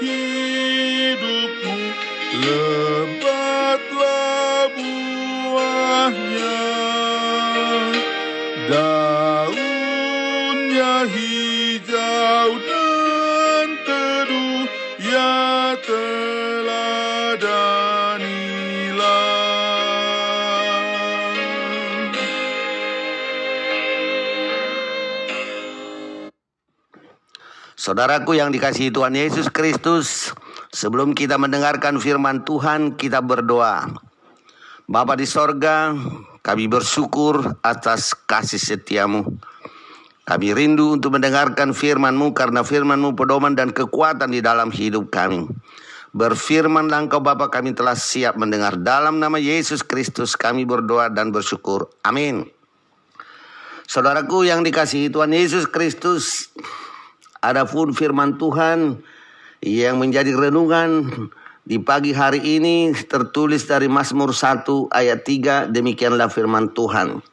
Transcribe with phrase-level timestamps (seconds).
[0.00, 1.76] hidupmu
[2.40, 3.76] Lebatlah
[4.76, 6.59] buahnya
[27.80, 30.36] Saudaraku yang dikasihi Tuhan Yesus Kristus,
[30.68, 33.88] sebelum kita mendengarkan firman Tuhan, kita berdoa.
[34.84, 35.96] Bapa di sorga,
[36.44, 39.32] kami bersyukur atas kasih setiamu.
[40.28, 45.48] Kami rindu untuk mendengarkan firman-Mu karena firman-Mu pedoman dan kekuatan di dalam hidup kami.
[46.12, 48.76] Berfirmanlah engkau Bapa kami telah siap mendengar.
[48.76, 51.88] Dalam nama Yesus Kristus kami berdoa dan bersyukur.
[52.04, 52.44] Amin.
[53.88, 56.52] Saudaraku yang dikasihi Tuhan Yesus Kristus,
[57.40, 59.00] Adapun firman Tuhan
[59.64, 61.08] yang menjadi renungan
[61.64, 67.24] di pagi hari ini tertulis dari Mazmur 1 ayat 3 demikianlah firman Tuhan.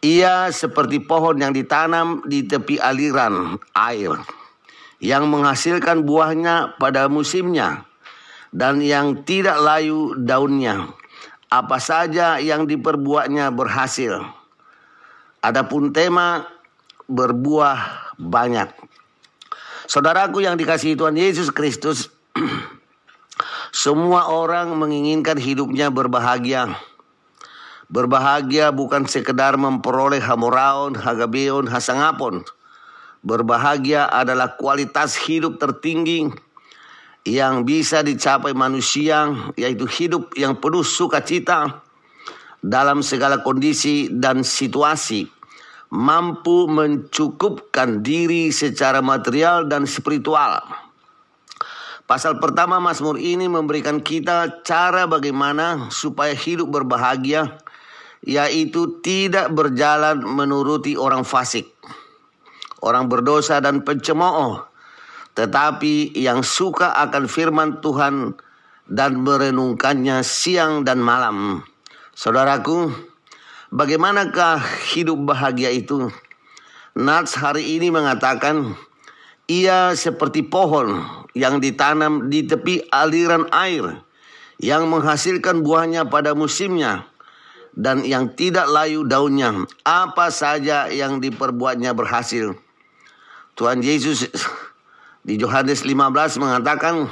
[0.00, 4.16] Ia seperti pohon yang ditanam di tepi aliran air
[5.02, 7.84] yang menghasilkan buahnya pada musimnya
[8.56, 10.88] dan yang tidak layu daunnya.
[11.52, 14.24] Apa saja yang diperbuatnya berhasil.
[15.44, 16.44] Adapun tema
[17.08, 18.68] berbuah banyak.
[19.88, 22.12] Saudaraku yang dikasihi Tuhan Yesus Kristus,
[23.72, 26.76] semua orang menginginkan hidupnya berbahagia.
[27.88, 32.44] Berbahagia bukan sekedar memperoleh hamoraon, hagabeon, hasangapon.
[33.24, 36.36] Berbahagia adalah kualitas hidup tertinggi
[37.24, 41.80] yang bisa dicapai manusia, yaitu hidup yang penuh sukacita
[42.60, 45.37] dalam segala kondisi dan situasi
[45.88, 50.60] mampu mencukupkan diri secara material dan spiritual.
[52.08, 57.60] Pasal pertama Mazmur ini memberikan kita cara bagaimana supaya hidup berbahagia,
[58.24, 61.68] yaitu tidak berjalan menuruti orang fasik,
[62.80, 64.64] orang berdosa dan pencemooh,
[65.36, 68.32] tetapi yang suka akan firman Tuhan
[68.88, 71.60] dan merenungkannya siang dan malam.
[72.16, 72.88] Saudaraku,
[73.68, 74.64] Bagaimanakah
[74.96, 76.08] hidup bahagia itu?
[76.96, 78.72] Nats hari ini mengatakan
[79.44, 81.04] ia seperti pohon
[81.36, 84.00] yang ditanam di tepi aliran air
[84.56, 87.12] yang menghasilkan buahnya pada musimnya
[87.76, 89.68] dan yang tidak layu daunnya.
[89.84, 92.56] Apa saja yang diperbuatnya berhasil.
[93.52, 94.32] Tuhan Yesus
[95.28, 97.04] di Yohanes 15 mengatakan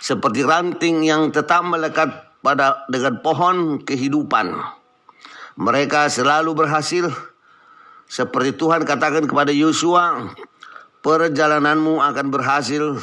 [0.00, 4.83] seperti ranting yang tetap melekat pada dengan pohon kehidupan.
[5.54, 7.06] Mereka selalu berhasil
[8.10, 10.34] seperti Tuhan katakan kepada Yosua,
[11.00, 12.98] perjalananmu akan berhasil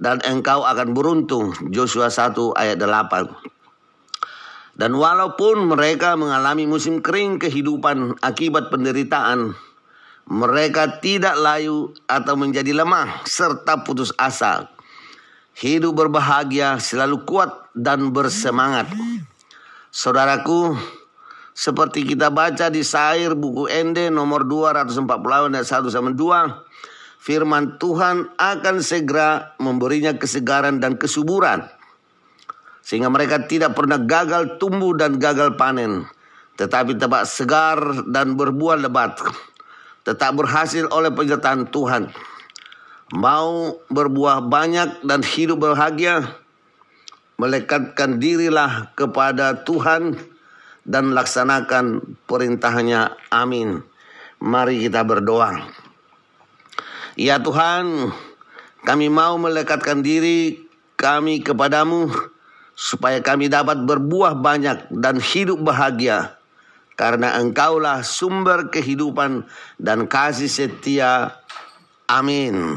[0.00, 1.52] dan engkau akan beruntung.
[1.72, 3.32] Joshua 1 ayat 8.
[4.80, 9.52] Dan walaupun mereka mengalami musim kering kehidupan akibat penderitaan,
[10.30, 14.72] mereka tidak layu atau menjadi lemah serta putus asa.
[15.58, 18.88] Hidup berbahagia, selalu kuat dan bersemangat.
[19.92, 20.78] Saudaraku,
[21.60, 25.04] seperti kita baca di Sair buku Ende nomor 248
[25.52, 31.68] ayat 1 sama 2, firman Tuhan akan segera memberinya kesegaran dan kesuburan
[32.80, 36.08] sehingga mereka tidak pernah gagal tumbuh dan gagal panen,
[36.56, 39.20] tetapi tetap segar dan berbuah lebat,
[40.00, 42.08] tetap berhasil oleh penyertaan Tuhan.
[43.20, 46.40] Mau berbuah banyak dan hidup bahagia,
[47.36, 50.16] melekatkan dirilah kepada Tuhan
[50.84, 53.16] dan laksanakan perintahnya.
[53.32, 53.84] Amin.
[54.40, 55.68] Mari kita berdoa.
[57.18, 58.14] Ya Tuhan,
[58.84, 60.64] kami mau melekatkan diri
[60.96, 62.08] kami kepadamu
[62.72, 66.40] supaya kami dapat berbuah banyak dan hidup bahagia
[67.00, 69.48] karena engkaulah sumber kehidupan
[69.80, 71.40] dan kasih setia.
[72.04, 72.76] Amin.